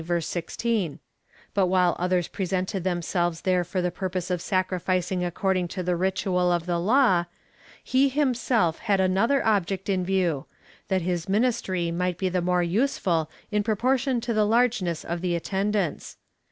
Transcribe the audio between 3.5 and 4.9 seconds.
for the purpose of sacri